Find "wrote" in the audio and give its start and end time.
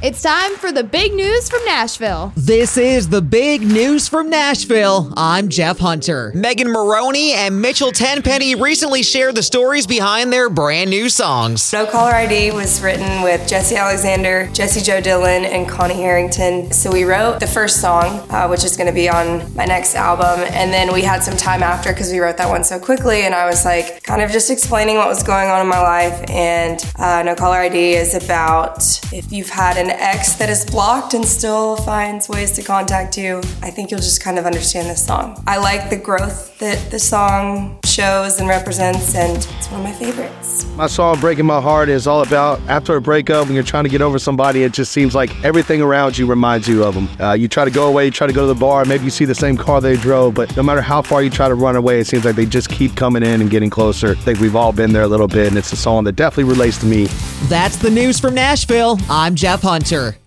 17.02-17.40, 22.20-22.36